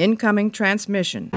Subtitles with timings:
[0.00, 1.30] Incoming transmission.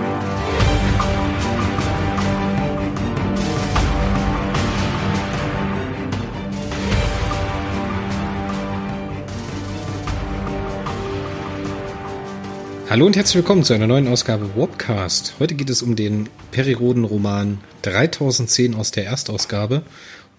[12.89, 15.33] Hallo und herzlich willkommen zu einer neuen Ausgabe Warpcast.
[15.39, 19.81] Heute geht es um den Periroden-Roman 3010 aus der Erstausgabe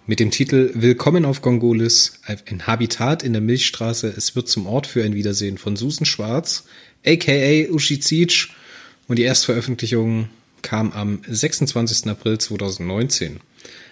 [0.06, 4.12] mit dem Titel Willkommen auf Gongolis, ein Habitat in der Milchstraße.
[4.14, 6.64] Es wird zum Ort für ein Wiedersehen von Susan Schwarz,
[7.06, 8.48] aka Ushizic.
[9.08, 10.28] Und die Erstveröffentlichung
[10.62, 12.10] kam am 26.
[12.10, 13.40] April 2019.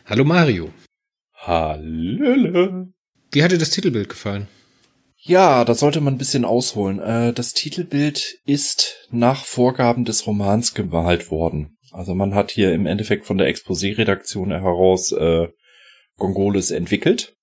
[0.04, 0.70] Hallo Mario.
[1.34, 2.88] Hallo.
[3.30, 4.48] Wie hat dir das Titelbild gefallen?
[5.16, 6.98] Ja, da sollte man ein bisschen ausholen.
[6.98, 11.78] Äh, das Titelbild ist nach Vorgaben des Romans gemalt worden.
[11.90, 15.48] Also man hat hier im Endeffekt von der Exposé-Redaktion heraus äh,
[16.16, 17.34] Gongoles entwickelt,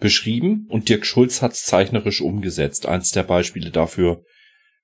[0.00, 2.86] beschrieben und Dirk Schulz hat's zeichnerisch umgesetzt.
[2.86, 4.24] Eins der Beispiele dafür,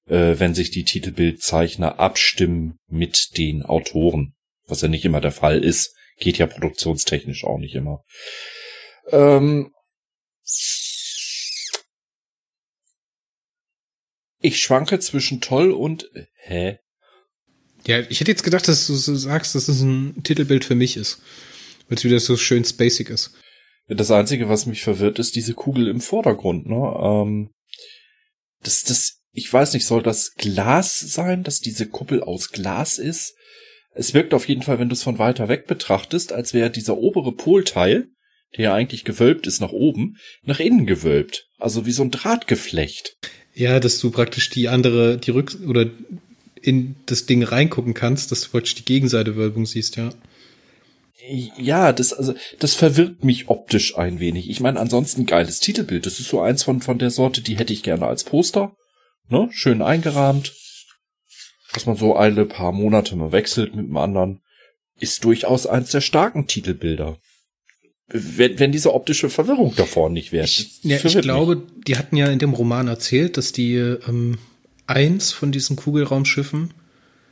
[0.07, 4.35] äh, wenn sich die Titelbildzeichner abstimmen mit den Autoren,
[4.67, 8.03] was ja nicht immer der Fall ist, geht ja produktionstechnisch auch nicht immer.
[9.11, 9.73] Ähm,
[14.41, 16.79] Ich schwanke zwischen toll und hä?
[17.87, 21.21] Ja, ich hätte jetzt gedacht, dass du sagst, dass es ein Titelbild für mich ist.
[21.91, 23.33] Weil es wieder so schön spacig ist.
[23.89, 26.95] Das Einzige, was mich verwirrt, ist diese Kugel im Vordergrund, ne?
[27.03, 27.51] Ähm,
[28.63, 33.35] das, das, ich weiß nicht, soll das Glas sein, dass diese Kuppel aus Glas ist?
[33.93, 36.97] Es wirkt auf jeden Fall, wenn du es von weiter weg betrachtest, als wäre dieser
[36.97, 38.07] obere Polteil,
[38.57, 41.49] der ja eigentlich gewölbt ist nach oben, nach innen gewölbt.
[41.59, 43.17] Also wie so ein Drahtgeflecht.
[43.53, 45.91] Ja, dass du praktisch die andere, die Rück- oder
[46.63, 50.13] in das Ding reingucken kannst, dass du praktisch die Gegenseite Wölbung siehst, ja.
[51.29, 54.49] Ja, das, also, das verwirrt mich optisch ein wenig.
[54.49, 56.07] Ich meine, ansonsten geiles Titelbild.
[56.07, 58.75] Das ist so eins von, von der Sorte, die hätte ich gerne als Poster.
[59.29, 59.49] Ne?
[59.53, 60.55] Schön eingerahmt.
[61.73, 64.41] Dass man so alle paar Monate mal wechselt mit dem anderen.
[64.99, 67.19] Ist durchaus eins der starken Titelbilder
[68.13, 70.45] wenn, wenn diese optische Verwirrung davor nicht wäre.
[70.45, 71.65] Ich, ja, ich glaube, mich.
[71.87, 74.39] die hatten ja in dem Roman erzählt, dass die ähm,
[74.87, 76.75] eins von diesen Kugelraumschiffen,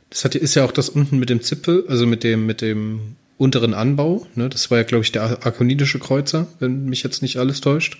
[0.09, 3.17] das hat, ist ja auch das unten mit dem Zipfel, also mit dem, mit dem
[3.39, 4.49] unteren Anbau, ne?
[4.49, 7.97] Das war ja, glaube ich, der arkonitische Kreuzer, wenn mich jetzt nicht alles täuscht.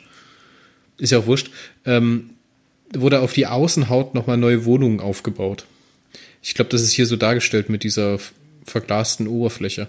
[0.97, 1.49] Ist ja auch wurscht.
[1.85, 2.31] Ähm,
[2.93, 5.65] wurde auf die Außenhaut nochmal neue Wohnungen aufgebaut.
[6.41, 8.19] Ich glaube, das ist hier so dargestellt mit dieser
[8.65, 9.87] verglasten Oberfläche.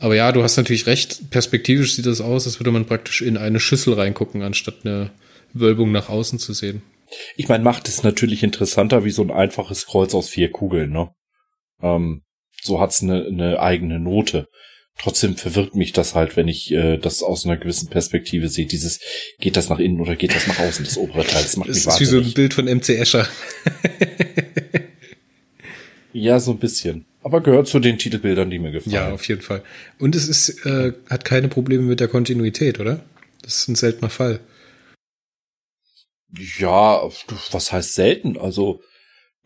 [0.00, 1.30] Aber ja, du hast natürlich recht.
[1.30, 5.10] Perspektivisch sieht das aus, als würde man praktisch in eine Schüssel reingucken, anstatt eine
[5.52, 6.82] Wölbung nach außen zu sehen.
[7.36, 11.10] Ich meine, macht es natürlich interessanter wie so ein einfaches Kreuz aus vier Kugeln, ne?
[11.82, 12.22] Ähm,
[12.62, 14.46] so hat's eine, eine eigene Note.
[15.00, 18.66] Trotzdem verwirrt mich das halt, wenn ich äh, das aus einer gewissen Perspektive sehe.
[18.66, 19.00] Dieses,
[19.38, 21.76] geht das nach innen oder geht das nach außen, das obere Teil, das macht das
[21.76, 23.28] mich Das ist wie so ein Bild von MC Escher.
[26.12, 27.06] ja, so ein bisschen.
[27.22, 28.94] Aber gehört zu den Titelbildern, die mir gefallen.
[28.94, 29.62] Ja, auf jeden Fall.
[29.98, 33.04] Und es ist, äh, hat keine Probleme mit der Kontinuität, oder?
[33.42, 34.40] Das ist ein seltener Fall.
[36.58, 37.02] Ja,
[37.52, 38.36] was heißt selten?
[38.36, 38.82] Also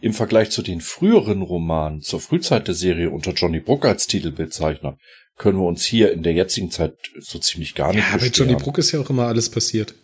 [0.03, 4.99] im Vergleich zu den früheren Romanen, zur Frühzeit der Serie unter Johnny Brook als Titelbildzeichner,
[5.39, 8.57] können wir uns hier in der jetzigen Zeit so ziemlich gar nicht Ja, bei Johnny
[8.57, 9.95] Brook ist ja auch immer alles passiert.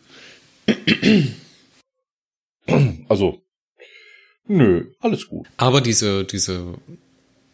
[3.08, 3.42] Also,
[4.46, 5.46] nö, alles gut.
[5.56, 6.74] Aber diese, diese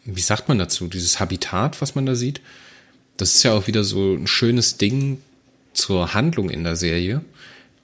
[0.04, 2.40] wie sagt man dazu, dieses Habitat, was man da sieht,
[3.16, 5.22] das ist ja auch wieder so ein schönes Ding
[5.72, 7.24] zur Handlung in der Serie,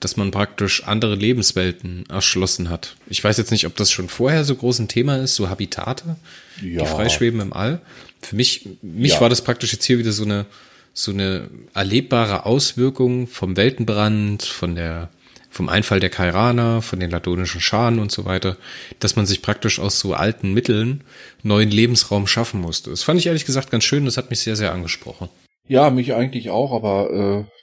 [0.01, 2.95] dass man praktisch andere Lebenswelten erschlossen hat.
[3.07, 6.17] Ich weiß jetzt nicht, ob das schon vorher so groß ein Thema ist, so Habitate,
[6.61, 6.83] ja.
[6.83, 7.81] die freischweben im All.
[8.21, 9.21] Für mich, mich ja.
[9.21, 10.45] war das praktisch jetzt hier wieder so eine,
[10.93, 15.09] so eine erlebbare Auswirkung vom Weltenbrand, von der
[15.51, 18.55] vom Einfall der Kairaner, von den ladonischen Scharen und so weiter,
[18.99, 21.03] dass man sich praktisch aus so alten Mitteln
[21.43, 22.89] neuen Lebensraum schaffen musste.
[22.89, 25.27] Das fand ich ehrlich gesagt ganz schön, das hat mich sehr, sehr angesprochen.
[25.67, 27.60] Ja, mich eigentlich auch, aber äh,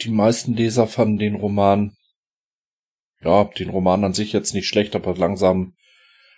[0.00, 1.96] die meisten Leser fanden den Roman,
[3.22, 5.74] ja, den Roman an sich jetzt nicht schlecht, aber langsam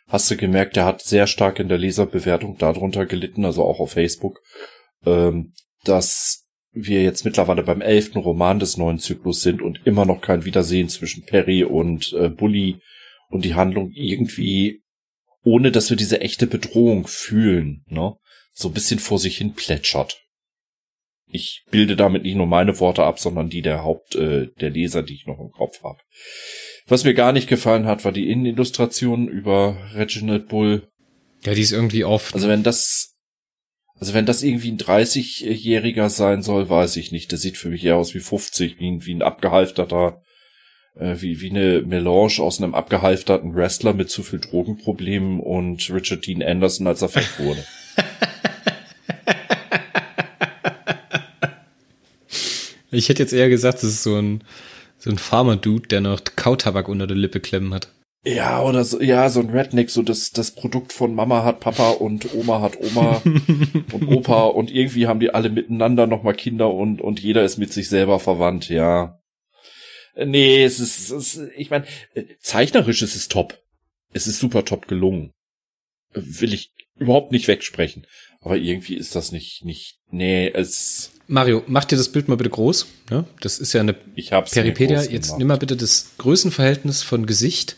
[0.06, 3.92] hast du gemerkt, der hat sehr stark in der Leserbewertung darunter gelitten, also auch auf
[3.92, 4.40] Facebook,
[5.04, 5.52] ähm,
[5.84, 10.44] dass wir jetzt mittlerweile beim elften Roman des neuen Zyklus sind und immer noch kein
[10.44, 12.80] Wiedersehen zwischen Perry und äh, Bully
[13.28, 14.82] und die Handlung irgendwie,
[15.42, 18.14] ohne dass wir diese echte Bedrohung fühlen, ne,
[18.52, 20.27] so ein bisschen vor sich hin plätschert.
[21.30, 25.02] Ich bilde damit nicht nur meine Worte ab, sondern die der Haupt, äh, der Leser,
[25.02, 25.98] die ich noch im Kopf habe.
[26.86, 30.88] Was mir gar nicht gefallen hat, war die Innenillustration über Reginald Bull.
[31.44, 32.34] Ja, die ist irgendwie oft.
[32.34, 33.14] Also wenn das,
[34.00, 37.30] also wenn das irgendwie ein 30-Jähriger sein soll, weiß ich nicht.
[37.30, 40.22] Der sieht für mich eher aus wie 50, wie ein, wie ein abgehalfterter
[40.98, 46.26] äh, wie, wie eine Melange aus einem abgehalfterten Wrestler mit zu viel Drogenproblemen und Richard
[46.26, 47.64] Dean Anderson, als er fett wurde.
[52.90, 54.44] ich hätte jetzt eher gesagt, das ist so ein,
[54.98, 57.92] so ein Farmer-Dude, der noch Kautabak unter der Lippe klemmen hat.
[58.24, 61.90] Ja, oder so, ja, so ein Redneck, so das, das Produkt von Mama hat Papa
[61.90, 63.22] und Oma hat Oma
[63.92, 67.72] und Opa und irgendwie haben die alle miteinander nochmal Kinder und, und jeder ist mit
[67.72, 69.20] sich selber verwandt, ja.
[70.16, 71.86] Nee, es ist, es ist ich meine,
[72.40, 73.62] zeichnerisch ist es top.
[74.12, 75.32] Es ist super top gelungen.
[76.12, 78.06] Will ich überhaupt nicht wegsprechen.
[78.40, 81.12] Aber irgendwie ist das nicht, nicht, nee, es.
[81.26, 82.86] Mario, mach dir das Bild mal bitte groß.
[83.10, 85.02] Ja, das ist ja eine ich hab's Peripedia.
[85.02, 87.76] Jetzt nimm mal bitte das Größenverhältnis von Gesicht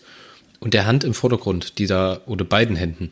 [0.61, 3.11] und der Hand im Vordergrund, die da, oder beiden Händen.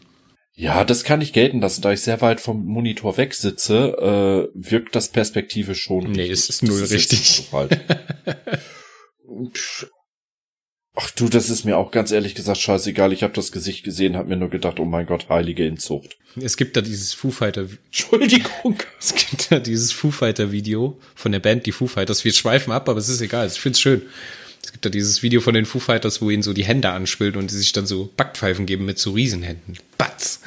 [0.54, 1.82] Ja, das kann ich gelten lassen.
[1.82, 6.10] Da ich sehr weit vom Monitor weg sitze, äh, wirkt das Perspektive schon.
[6.12, 7.48] Nee, es ist null richtig.
[11.00, 13.12] Ach du, das ist mir auch ganz ehrlich gesagt scheißegal.
[13.12, 16.18] Ich habe das Gesicht gesehen, habe mir nur gedacht, oh mein Gott, heilige Inzucht.
[16.34, 17.68] Es gibt da dieses Foo Fighter.
[17.86, 18.76] Entschuldigung.
[18.98, 22.24] Es gibt da dieses Foo Fighter Video von der Band, die Foo Fighters.
[22.24, 23.46] Wir schweifen ab, aber es ist egal.
[23.46, 24.02] Ich find's schön.
[24.60, 27.36] Es gibt da dieses Video von den Foo Fighters, wo ihnen so die Hände anspielt
[27.36, 29.78] und die sich dann so Backpfeifen geben mit so Riesenhänden.
[29.98, 30.40] Batz.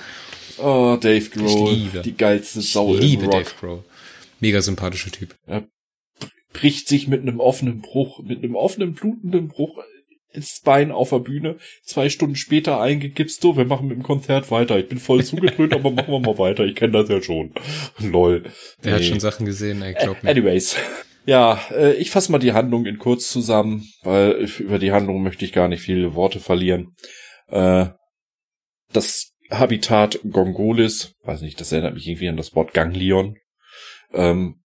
[0.58, 1.72] Oh, Dave Grohl.
[1.72, 2.02] Ich liebe.
[2.02, 3.86] Die geilste Sau Ich liebe Dave Grohl.
[4.42, 5.34] Mega sympathischer Typ.
[5.48, 5.64] Er
[6.52, 9.80] bricht sich mit einem offenen Bruch, mit einem offenen, blutenden Bruch
[10.34, 11.58] ins Bein auf der Bühne.
[11.84, 14.78] Zwei Stunden später eingegipst, so, wir machen mit dem Konzert weiter.
[14.78, 16.66] Ich bin voll zugedröhnt, aber machen wir mal weiter.
[16.66, 17.54] Ich kenne das ja schon.
[18.00, 18.44] Lol.
[18.84, 20.30] Er hat schon Sachen gesehen, ey, glaub mir.
[20.30, 20.76] Anyways.
[21.26, 25.46] Ja, äh, ich fasse mal die Handlung in kurz zusammen, weil über die Handlung möchte
[25.46, 26.96] ich gar nicht viele Worte verlieren.
[27.48, 27.88] Äh,
[28.92, 33.38] das Habitat Gongolis, weiß nicht, das erinnert mich irgendwie an das Wort Ganglion,
[34.14, 34.62] ähm,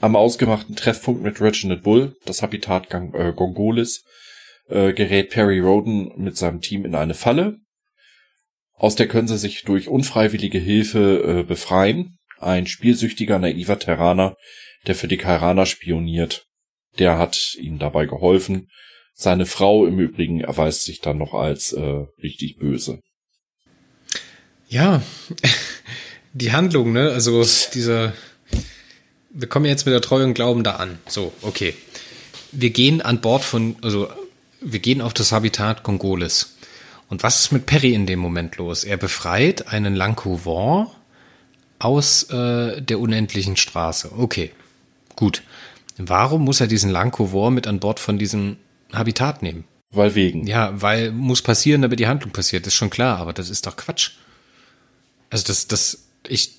[0.00, 4.04] am ausgemachten Treffpunkt mit Reginald Bull, das Habitat Gang, äh, Gongolis,
[4.68, 7.58] äh, gerät Perry Roden mit seinem Team in eine Falle.
[8.74, 12.18] Aus der können sie sich durch unfreiwillige Hilfe äh, befreien.
[12.38, 14.36] Ein spielsüchtiger, naiver Terraner
[14.86, 16.46] der für die Kairaner spioniert.
[16.98, 18.68] Der hat ihnen dabei geholfen.
[19.14, 23.00] Seine Frau im Übrigen erweist sich dann noch als äh, richtig böse.
[24.68, 25.02] Ja,
[26.32, 27.10] die Handlung, ne?
[27.10, 27.44] Also
[27.74, 28.12] dieser,
[29.30, 30.98] wir kommen jetzt mit der Treue und Glauben da an.
[31.06, 31.74] So, okay.
[32.52, 34.08] Wir gehen an Bord von, also
[34.60, 36.56] wir gehen auf das Habitat Kongolis.
[37.08, 38.84] Und was ist mit Perry in dem Moment los?
[38.84, 40.88] Er befreit einen Lankovan
[41.78, 44.10] aus äh, der unendlichen Straße.
[44.16, 44.52] Okay,
[45.18, 45.42] Gut.
[45.96, 48.56] Warum muss er diesen Lankovor mit an Bord von diesem
[48.92, 49.64] Habitat nehmen?
[49.90, 50.46] Weil wegen.
[50.46, 52.68] Ja, weil muss passieren, damit die Handlung passiert.
[52.68, 54.12] Ist schon klar, aber das ist doch Quatsch.
[55.28, 56.52] Also das, das, ich,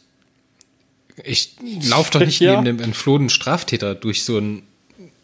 [1.24, 2.62] ich lauf doch nicht ja.
[2.62, 4.64] neben dem entflohenen Straftäter durch so ein,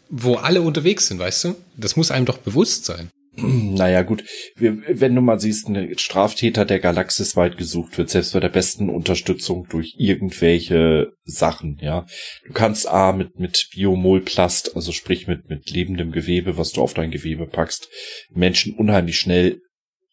[0.08, 1.54] wo alle unterwegs sind, weißt du?
[1.76, 3.10] Das muss einem doch bewusst sein.
[3.38, 4.24] Naja, gut.
[4.56, 8.88] Wenn du mal siehst, ein Straftäter der Galaxis weit gesucht wird, selbst bei der besten
[8.88, 12.06] Unterstützung durch irgendwelche Sachen, ja.
[12.46, 16.94] Du kannst A mit, mit Biomolplast, also sprich mit, mit lebendem Gewebe, was du auf
[16.94, 17.88] dein Gewebe packst,
[18.30, 19.60] Menschen unheimlich schnell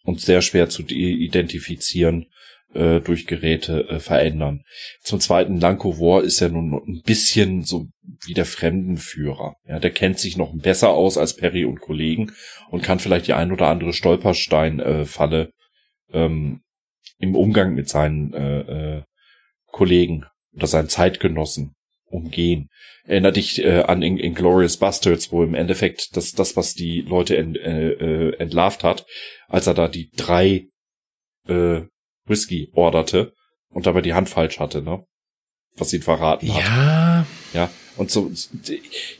[0.03, 2.25] und sehr schwer zu identifizieren
[2.73, 4.63] äh, durch Geräte äh, verändern.
[5.01, 7.87] Zum zweiten, Lankovor ist ja nun ein bisschen so
[8.25, 9.55] wie der Fremdenführer.
[9.67, 12.31] Ja, der kennt sich noch besser aus als Perry und Kollegen
[12.69, 15.51] und kann vielleicht die ein oder andere Stolpersteinfalle
[16.11, 16.61] äh, ähm,
[17.19, 19.03] im Umgang mit seinen äh, äh,
[19.67, 21.75] Kollegen oder seinen Zeitgenossen
[22.05, 22.69] umgehen.
[23.05, 27.37] Erinner dich äh, an in, Inglorious Bastards, wo im Endeffekt das, das was die Leute
[27.37, 29.05] ent, äh, äh, entlarvt hat,
[29.47, 30.67] als er da die drei
[31.47, 31.81] äh,
[32.25, 33.33] Whisky orderte
[33.69, 35.05] und dabei die Hand falsch hatte, ne?
[35.75, 36.63] Was ihn verraten hat.
[36.63, 37.25] Ja.
[37.53, 37.69] Ja.
[37.95, 38.31] Und so,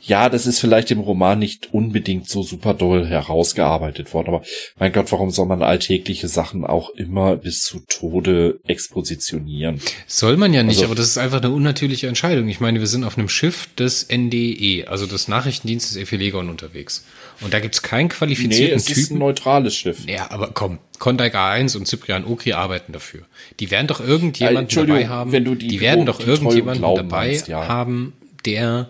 [0.02, 4.42] ja, das ist vielleicht im Roman nicht unbedingt so super doll herausgearbeitet worden, aber
[4.78, 9.80] mein Gott, warum soll man alltägliche Sachen auch immer bis zu Tode expositionieren?
[10.06, 12.48] Soll man ja nicht, also, aber das ist einfach eine unnatürliche Entscheidung.
[12.48, 17.04] Ich meine, wir sind auf einem Schiff des NDE, also des Nachrichtendienstes Ephelegon unterwegs.
[17.40, 19.00] Und da gibt's keinen qualifizierten nee, es Typen.
[19.00, 20.06] ist ein neutrales Schiff.
[20.06, 23.22] Ja, aber komm, Kondak A1 und Cyprian Okri arbeiten dafür.
[23.60, 25.32] Die werden doch irgendjemanden äh, dabei haben.
[25.32, 27.66] Wenn du die, die werden doch irgendjemanden dabei meinst, ja.
[27.66, 28.12] haben,
[28.44, 28.88] der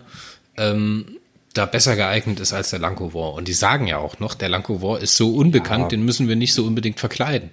[0.57, 1.17] ähm,
[1.53, 3.33] da besser geeignet ist als der Lankovor.
[3.33, 5.87] Und die sagen ja auch noch, der Lankovor ist so unbekannt, ja.
[5.89, 7.51] den müssen wir nicht so unbedingt verkleiden.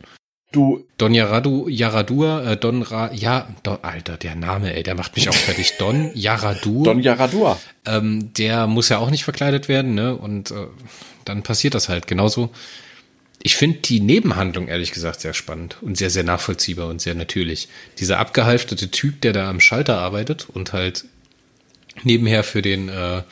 [0.52, 0.84] Du.
[0.98, 5.28] Don Yaradu, Yaradur, äh, Don Ra, ja, Don, Alter, der Name, ey, der macht mich
[5.30, 5.74] auch fertig.
[5.78, 6.84] Don Yaradur.
[6.84, 7.58] Don Yaradur.
[7.86, 10.14] Ähm, der muss ja auch nicht verkleidet werden, ne?
[10.14, 10.66] Und äh,
[11.24, 12.50] dann passiert das halt genauso.
[13.42, 17.68] Ich finde die Nebenhandlung ehrlich gesagt sehr spannend und sehr, sehr nachvollziehbar und sehr natürlich.
[17.98, 21.06] Dieser abgehalftete Typ, der da am Schalter arbeitet und halt
[22.04, 23.22] nebenher für den, äh,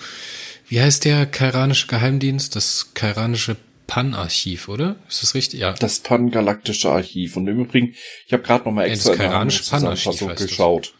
[0.68, 2.54] wie heißt der kairanische Geheimdienst?
[2.56, 4.96] Das kairanische Pan-Archiv, oder?
[5.08, 5.60] Ist das richtig?
[5.60, 5.72] Ja.
[5.72, 7.36] Das Pan-Galaktische Archiv.
[7.36, 7.94] Und im Übrigen,
[8.26, 10.94] ich habe gerade noch mal extra ja, das kairanische Pan-Archiv geschaut.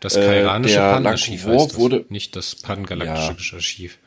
[0.00, 3.56] Das kairanische äh, Pan-Archiv heißt das, wurde nicht das Pan-Galaktische ja.
[3.56, 3.98] Archiv.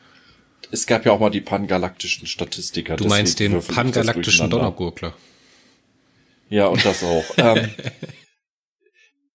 [0.70, 2.96] Es gab ja auch mal die pangalaktischen Statistiker.
[2.96, 5.14] Du meinst den pangalaktischen Donnergurkler.
[6.50, 7.24] Ja, und das auch.
[7.36, 7.70] ähm,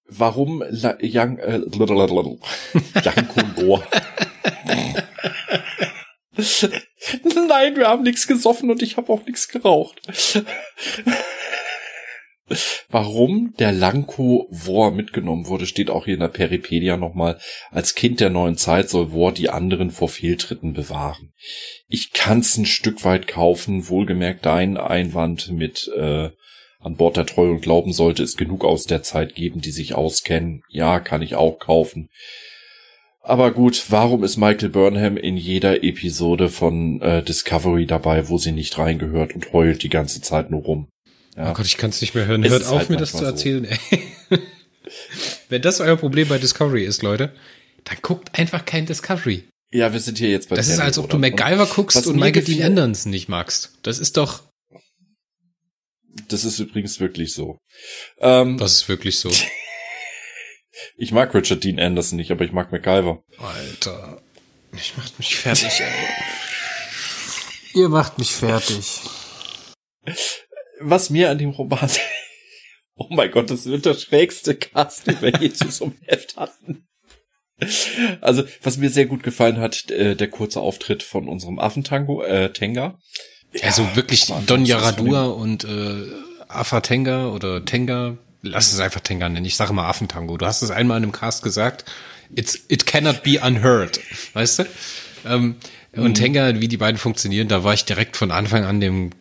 [0.10, 1.62] warum La Young, äh,
[3.04, 3.84] Janko Noah
[7.48, 10.02] Nein, wir haben nichts gesoffen und ich habe auch nichts geraucht.
[12.90, 17.38] Warum der Lanko War mitgenommen wurde, steht auch hier in der Peripedia nochmal.
[17.70, 21.34] Als Kind der neuen Zeit soll War die anderen vor Fehltritten bewahren.
[21.88, 26.30] Ich kann's ein Stück weit kaufen, wohlgemerkt dein Einwand mit äh,
[26.80, 29.96] an Bord der Treue und Glauben sollte es genug aus der Zeit geben, die sich
[29.96, 30.64] auskennen.
[30.70, 32.10] Ja, kann ich auch kaufen.
[33.22, 38.54] Aber gut, warum ist Michael Burnham in jeder Episode von äh, Discovery dabei, wo sie
[38.54, 40.88] nicht reingehört und heult die ganze Zeit nur rum?
[41.36, 41.52] Ja.
[41.52, 42.44] Oh Gott, ich kann es nicht mehr hören.
[42.44, 43.68] Es Hört auf, halt mir das zu erzählen.
[44.30, 44.38] So.
[45.50, 47.34] Wenn das euer Problem bei Discovery ist, Leute,
[47.84, 49.44] dann guckt einfach kein Discovery.
[49.72, 52.18] Ja, wir sind hier jetzt bei Das Tennis, ist, als ob du MacGyver guckst und
[52.18, 53.78] Michael Dean Anderson nicht magst.
[53.84, 54.44] Das ist doch.
[56.28, 57.58] Das ist übrigens wirklich so.
[58.20, 59.32] Ähm, das ist wirklich so.
[60.96, 63.22] Ich mag Richard Dean Anderson nicht, aber ich mag MacGyver.
[63.38, 64.22] Alter.
[64.74, 65.92] Ich macht mich fertig, ey.
[67.74, 69.02] Ihr macht mich fertig.
[70.80, 71.90] Was mir an dem Roman.
[73.02, 76.36] Oh mein Gott, das wird der schrägste Cast, den wir je zu so einem Heft
[76.36, 76.86] hatten.
[78.20, 82.52] Also, was mir sehr gut gefallen hat, äh, der kurze Auftritt von unserem Affentango, äh,
[82.52, 83.00] Tenga.
[83.64, 86.06] Also wirklich Don Yaradua und äh,
[86.48, 89.46] Afa Tenga oder Tenga lass es einfach Tenga nennen.
[89.46, 90.38] Ich sage mal Affentango.
[90.38, 91.86] Du hast es einmal in einem Cast gesagt.
[92.36, 94.00] It's, it cannot be unheard.
[94.34, 94.66] Weißt du?
[95.26, 95.56] Ähm,
[95.94, 96.04] mhm.
[96.04, 99.12] Und Tenga, wie die beiden funktionieren, da war ich direkt von Anfang an dem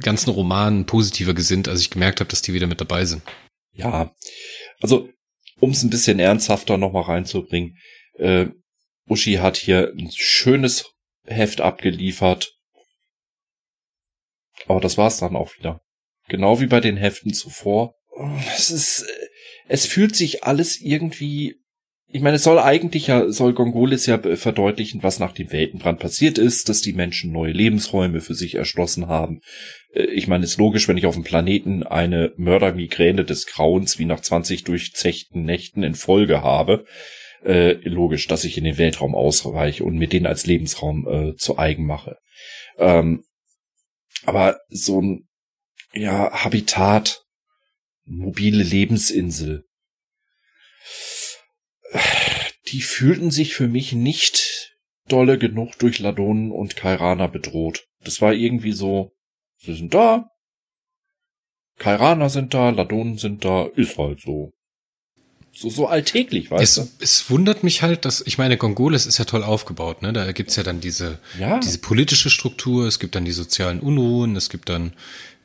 [0.00, 3.22] ganzen Roman positiver gesinnt, als ich gemerkt habe, dass die wieder mit dabei sind.
[3.72, 4.12] Ja.
[4.80, 5.08] Also,
[5.60, 7.76] um es ein bisschen ernsthafter nochmal reinzubringen,
[8.18, 8.46] äh,
[9.08, 10.84] Uschi hat hier ein schönes
[11.24, 12.52] Heft abgeliefert.
[14.68, 15.80] Aber das war's dann auch wieder.
[16.28, 17.94] Genau wie bei den Heften zuvor
[18.56, 19.06] es ist,
[19.68, 21.56] es fühlt sich alles irgendwie,
[22.10, 26.38] ich meine, es soll eigentlich ja, soll Gongolis ja verdeutlichen, was nach dem Weltenbrand passiert
[26.38, 29.40] ist, dass die Menschen neue Lebensräume für sich erschlossen haben.
[29.92, 33.98] Äh, ich meine, es ist logisch, wenn ich auf dem Planeten eine Mördermigräne des Grauens
[33.98, 36.84] wie nach 20 durchzechten Nächten in Folge habe,
[37.44, 41.58] äh, logisch, dass ich in den Weltraum ausweiche und mir den als Lebensraum äh, zu
[41.58, 42.16] eigen mache.
[42.78, 43.22] Ähm,
[44.24, 45.28] aber so ein
[45.92, 47.24] ja, Habitat,
[48.04, 49.64] mobile Lebensinsel.
[52.68, 54.76] Die fühlten sich für mich nicht
[55.08, 57.86] dolle genug durch Ladonen und Kairana bedroht.
[58.00, 59.12] Das war irgendwie so,
[59.56, 60.30] sie sind da,
[61.78, 64.52] Kairana sind da, Ladonen sind da, ist halt so.
[65.52, 66.90] So, so alltäglich, weißt es, du?
[67.00, 70.12] Es wundert mich halt, dass, ich meine, Gongoles ist ja toll aufgebaut, ne?
[70.12, 71.58] Da gibt's ja dann diese, ja.
[71.58, 74.92] diese politische Struktur, es gibt dann die sozialen Unruhen, es gibt dann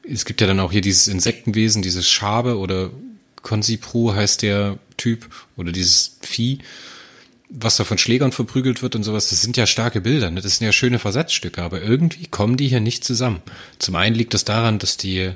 [0.07, 2.91] es gibt ja dann auch hier dieses Insektenwesen, dieses Schabe oder
[3.41, 6.59] Consipro heißt der Typ oder dieses Vieh,
[7.49, 9.29] was da von Schlägern verprügelt wird und sowas.
[9.29, 10.41] Das sind ja starke Bilder, ne?
[10.41, 13.41] das sind ja schöne Versatzstücke, aber irgendwie kommen die hier nicht zusammen.
[13.79, 15.31] Zum einen liegt das daran, dass die,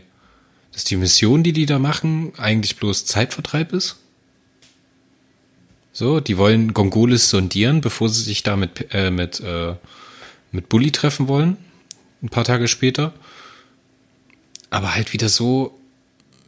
[0.73, 3.97] dass die Mission, die die da machen, eigentlich bloß Zeitvertreib ist.
[5.97, 9.73] So, die wollen Gongolis sondieren, bevor sie sich da mit, äh, mit, äh,
[10.51, 11.57] mit Bully treffen wollen.
[12.21, 13.13] Ein paar Tage später
[14.69, 15.79] aber halt wieder so,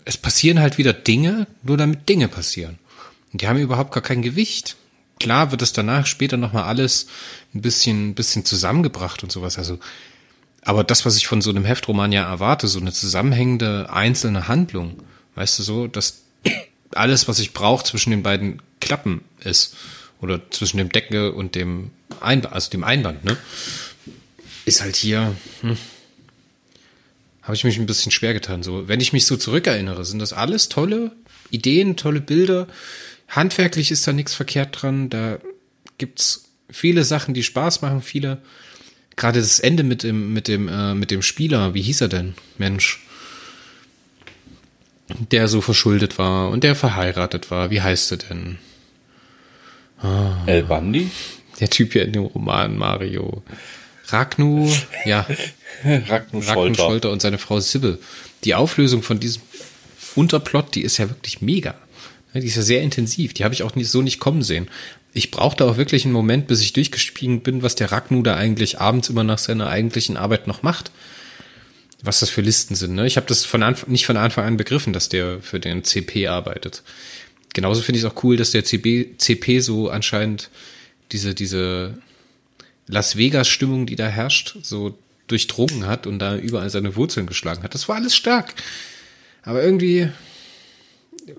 [0.05, 2.77] es passieren halt wieder Dinge, nur damit Dinge passieren.
[3.31, 4.75] Und die haben überhaupt gar kein Gewicht.
[5.19, 7.07] Klar wird es danach später nochmal alles
[7.53, 9.57] ein bisschen, ein bisschen zusammengebracht und sowas.
[9.57, 9.79] Also,
[10.63, 14.97] aber das, was ich von so einem Heftroman ja erwarte, so eine zusammenhängende einzelne Handlung,
[15.35, 16.23] weißt du so, dass
[16.95, 19.75] alles, was ich brauche, zwischen den beiden Klappen ist.
[20.21, 23.37] Oder zwischen dem Decke und dem Einband, also dem Einband, ne?
[24.65, 25.77] Ist halt hier, hm,
[27.41, 28.61] habe ich mich ein bisschen schwer getan.
[28.61, 31.11] So, wenn ich mich so zurückerinnere, sind das alles tolle
[31.49, 32.67] Ideen, tolle Bilder.
[33.27, 35.09] Handwerklich ist da nichts verkehrt dran.
[35.09, 35.39] Da
[35.97, 38.01] gibt's viele Sachen, die Spaß machen.
[38.01, 38.39] Viele,
[39.15, 41.73] gerade das Ende mit dem mit dem äh, mit dem Spieler.
[41.73, 42.35] Wie hieß er denn?
[42.57, 43.03] Mensch,
[45.31, 47.69] der so verschuldet war und der verheiratet war.
[47.71, 48.57] Wie heißt er denn?
[50.01, 51.09] Ah, El Bandi?
[51.59, 53.43] Der Typ hier in dem Roman Mario.
[54.07, 54.71] Ragnu,
[55.05, 55.27] ja.
[55.83, 56.55] Ragnu Scholter.
[56.55, 57.99] Ragnu Scholter und seine Frau Sibbe.
[58.43, 59.41] Die Auflösung von diesem
[60.15, 61.75] Unterplot, die ist ja wirklich mega.
[62.33, 63.33] Die ist ja sehr intensiv.
[63.33, 64.69] Die habe ich auch nicht, so nicht kommen sehen.
[65.13, 68.79] Ich brauchte auch wirklich einen Moment, bis ich durchgespielt bin, was der Ragnu da eigentlich
[68.79, 70.91] abends immer nach seiner eigentlichen Arbeit noch macht.
[72.01, 72.95] Was das für Listen sind.
[72.95, 73.05] Ne?
[73.07, 76.27] Ich habe das von Anfang, nicht von Anfang an begriffen, dass der für den CP
[76.27, 76.81] arbeitet.
[77.53, 80.49] Genauso finde ich es auch cool, dass der CP, CP so anscheinend
[81.11, 81.97] diese, diese
[82.87, 87.73] Las Vegas-Stimmung, die da herrscht, so durchdrungen hat und da überall seine Wurzeln geschlagen hat.
[87.73, 88.53] Das war alles stark.
[89.43, 90.09] Aber irgendwie,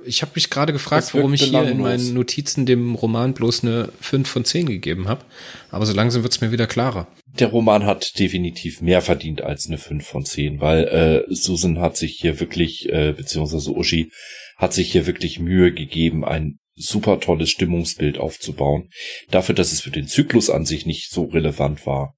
[0.04, 3.90] ich habe mich gerade gefragt, warum ich hier in meinen Notizen dem Roman bloß eine
[4.00, 5.24] 5 von 10 gegeben habe.
[5.70, 7.06] Aber so langsam wird's mir wieder klarer.
[7.38, 11.96] Der Roman hat definitiv mehr verdient als eine 5 von 10, weil äh, Susan hat
[11.96, 14.10] sich hier wirklich, äh, beziehungsweise Uschi,
[14.56, 18.90] hat sich hier wirklich Mühe gegeben, ein super tolles Stimmungsbild aufzubauen.
[19.30, 22.14] Dafür, dass es für den Zyklus an sich nicht so relevant war.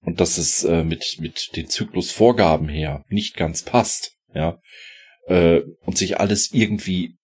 [0.00, 4.58] Und dass es äh, mit, mit den Zyklusvorgaben her nicht ganz passt, ja.
[5.26, 7.16] Äh, und sich alles irgendwie,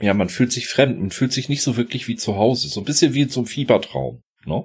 [0.00, 2.68] ja, man fühlt sich fremd, man fühlt sich nicht so wirklich wie zu Hause.
[2.68, 4.64] So ein bisschen wie in so einem Fiebertraum, ne?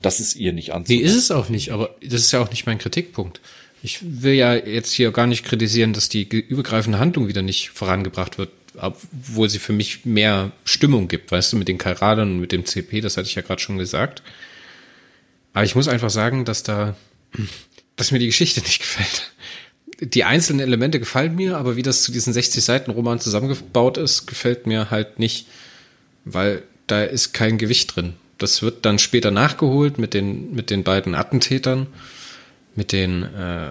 [0.00, 1.04] Das ist ihr nicht anzunehmen.
[1.04, 3.40] Nee, ist es auch nicht, aber das ist ja auch nicht mein Kritikpunkt.
[3.82, 8.36] Ich will ja jetzt hier gar nicht kritisieren, dass die übergreifende Handlung wieder nicht vorangebracht
[8.36, 12.52] wird obwohl sie für mich mehr Stimmung gibt, weißt du, mit den Kairadern und mit
[12.52, 14.22] dem CP, das hatte ich ja gerade schon gesagt.
[15.52, 16.96] Aber ich muss einfach sagen, dass da,
[17.96, 19.32] dass mir die Geschichte nicht gefällt.
[20.00, 24.26] Die einzelnen Elemente gefallen mir, aber wie das zu diesen 60 Seiten Roman zusammengebaut ist,
[24.26, 25.46] gefällt mir halt nicht,
[26.24, 28.14] weil da ist kein Gewicht drin.
[28.38, 31.86] Das wird dann später nachgeholt mit den, mit den beiden Attentätern,
[32.74, 33.70] mit den, äh,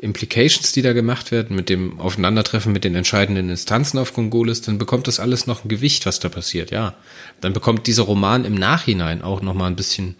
[0.00, 4.78] Implications, die da gemacht werden, mit dem Aufeinandertreffen mit den entscheidenden Instanzen auf Kongolis, dann
[4.78, 6.94] bekommt das alles noch ein Gewicht, was da passiert, ja.
[7.40, 10.16] Dann bekommt dieser Roman im Nachhinein auch noch mal ein bisschen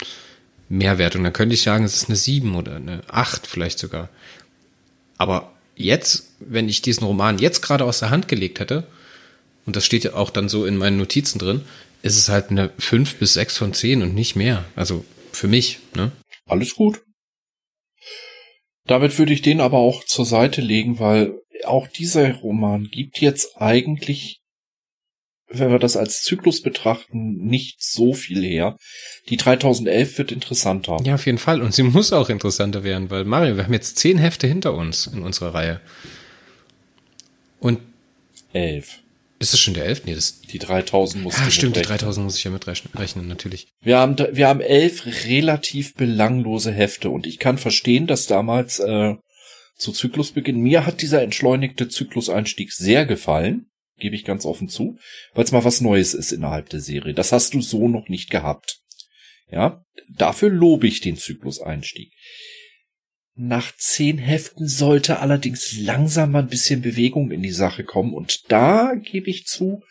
[0.68, 1.14] Mehrwert.
[1.14, 4.08] Und dann könnte ich sagen, es ist eine 7 oder eine 8 vielleicht sogar.
[5.18, 8.87] Aber jetzt, wenn ich diesen Roman jetzt gerade aus der Hand gelegt hätte,
[9.66, 11.62] und das steht ja auch dann so in meinen Notizen drin,
[12.02, 14.64] ist es halt eine 5 bis 6 von 10 und nicht mehr.
[14.76, 16.12] Also für mich, ne?
[16.46, 17.02] Alles gut.
[18.87, 23.56] Damit würde ich den aber auch zur Seite legen, weil auch dieser Roman gibt jetzt
[23.56, 24.40] eigentlich,
[25.48, 28.76] wenn wir das als Zyklus betrachten, nicht so viel her.
[29.28, 30.99] Die 3011 wird interessanter.
[31.04, 31.62] Ja, auf jeden Fall.
[31.62, 35.06] Und sie muss auch interessanter werden, weil Mario, wir haben jetzt zehn Hefte hinter uns
[35.06, 35.80] in unserer Reihe.
[37.60, 37.80] Und
[38.52, 39.00] elf.
[39.38, 40.06] Ist das schon der 11?
[40.06, 43.68] Nee, das die 3000 muss Ah, stimmt, die 3000 muss ich ja mitrechnen, natürlich.
[43.82, 49.14] Wir haben, wir haben elf relativ belanglose Hefte und ich kann verstehen, dass damals äh,
[49.76, 53.66] zu Zyklusbeginn, mir hat dieser entschleunigte Zykluseinstieg sehr gefallen,
[53.97, 54.99] gebe ich ganz offen zu,
[55.35, 57.15] weil es mal was Neues ist innerhalb der Serie.
[57.15, 58.80] Das hast du so noch nicht gehabt.
[59.50, 62.13] Ja, dafür lobe ich den Zykluseinstieg.
[63.35, 68.15] Nach zehn Heften sollte allerdings langsam mal ein bisschen Bewegung in die Sache kommen.
[68.15, 69.82] Und da gebe ich zu,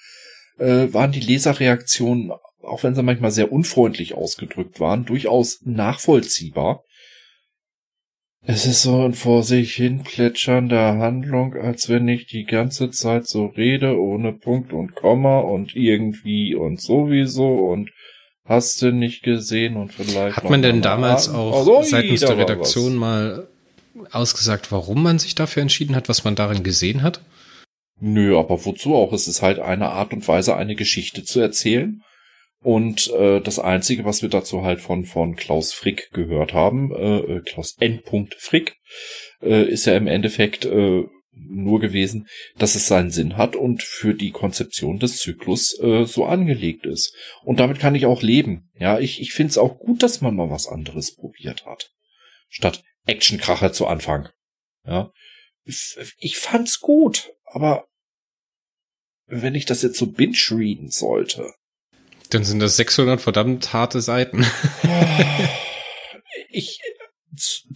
[0.57, 2.31] äh, waren die Leserreaktionen,
[2.63, 6.83] auch wenn sie manchmal sehr unfreundlich ausgedrückt waren, durchaus nachvollziehbar.
[8.47, 13.27] Es ist so ein vor sich hin plätschernder Handlung, als wenn ich die ganze Zeit
[13.27, 17.89] so rede, ohne Punkt und Komma und irgendwie und sowieso und
[18.47, 20.37] Hast du nicht gesehen und vielleicht.
[20.37, 23.47] Hat man denn damals auch oh, seitens der Redaktion mal
[24.11, 27.21] ausgesagt, warum man sich dafür entschieden hat, was man darin gesehen hat?
[27.99, 29.13] Nö, aber wozu auch?
[29.13, 32.03] Es ist halt eine Art und Weise, eine Geschichte zu erzählen.
[32.65, 37.19] Und äh, das Einzige, was wir dazu halt von, von Klaus Frick gehört haben, äh,
[37.19, 38.01] äh Klaus N.
[38.39, 38.77] Frick,
[39.43, 44.15] äh, ist ja im Endeffekt äh, nur gewesen, dass es seinen Sinn hat und für
[44.15, 47.15] die Konzeption des Zyklus äh, so angelegt ist.
[47.43, 48.71] Und damit kann ich auch leben.
[48.79, 51.91] Ja, ich, ich finde es auch gut, dass man mal was anderes probiert hat.
[52.49, 54.29] Statt Actionkracher zu Anfang.
[54.87, 55.11] Ja.
[55.65, 57.85] Ich, ich fand's gut, aber
[59.27, 61.53] wenn ich das jetzt so binge-readen sollte.
[62.29, 64.45] Dann sind das 600 verdammt harte Seiten.
[66.49, 66.79] ich,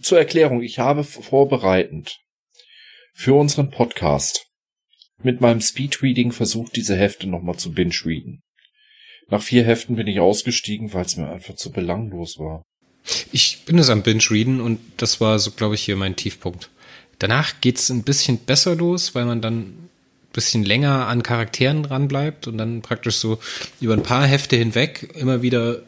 [0.00, 2.18] zur Erklärung, ich habe vorbereitend
[3.14, 4.46] für unseren Podcast
[5.22, 8.40] mit meinem Speedreading versucht, diese Hefte nochmal zu binge-readen.
[9.28, 12.62] Nach vier Heften bin ich ausgestiegen, weil es mir einfach zu belanglos war.
[13.32, 16.70] Ich bin es am Binge-Readen und das war so, glaube ich, hier mein Tiefpunkt.
[17.18, 19.89] Danach geht's ein bisschen besser los, weil man dann
[20.32, 23.38] bisschen länger an Charakteren dran bleibt und dann praktisch so
[23.80, 25.82] über ein paar Hefte hinweg immer wieder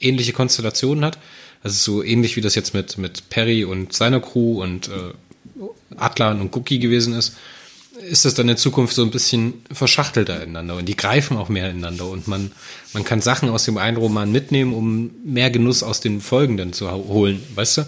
[0.00, 1.18] ähnliche Konstellationen hat.
[1.62, 5.12] Also so ähnlich wie das jetzt mit, mit Perry und seiner Crew und äh,
[5.96, 7.36] Atlan und Cookie gewesen ist,
[8.08, 11.70] ist das dann in Zukunft so ein bisschen verschachtelter ineinander und die greifen auch mehr
[11.70, 12.52] ineinander und man,
[12.92, 16.90] man kann Sachen aus dem einen Roman mitnehmen, um mehr Genuss aus den folgenden zu
[16.90, 17.82] holen, weißt du?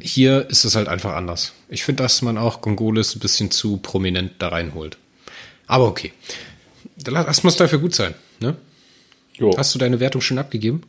[0.00, 1.54] Hier ist es halt einfach anders.
[1.68, 4.98] Ich finde, dass man auch Gongoles ein bisschen zu prominent da reinholt.
[5.66, 6.12] Aber okay.
[6.96, 8.56] Das muss dafür gut sein, ne?
[9.34, 9.56] Jo.
[9.56, 10.82] Hast du deine Wertung schon abgegeben?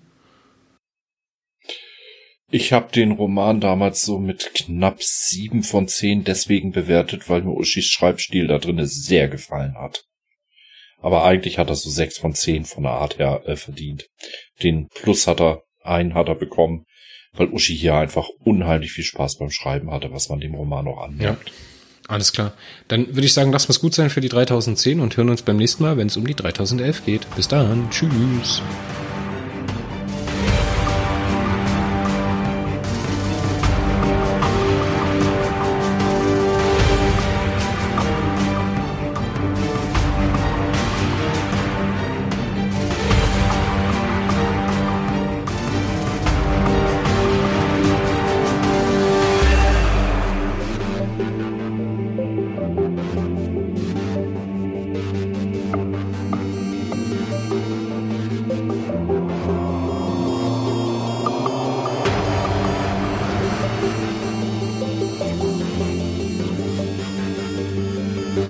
[2.50, 7.52] Ich habe den Roman damals so mit knapp sieben von zehn deswegen bewertet, weil mir
[7.52, 10.06] Uschis Schreibstil da drin sehr gefallen hat.
[11.00, 14.08] Aber eigentlich hat er so sechs von zehn von der Art her äh, verdient.
[14.64, 16.86] Den Plus hat er, einen hat er bekommen,
[17.38, 21.04] weil Uschi hier einfach unheimlich viel Spaß beim Schreiben hatte, was man dem Roman auch
[21.04, 21.50] anmerkt.
[21.50, 21.56] Ja.
[22.08, 22.54] Alles klar.
[22.88, 25.58] Dann würde ich sagen, wir es gut sein für die 3010 und hören uns beim
[25.58, 27.36] nächsten Mal, wenn es um die 3011 geht.
[27.36, 27.90] Bis dann.
[27.90, 28.62] Tschüss.